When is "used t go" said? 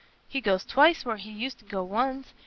1.29-1.83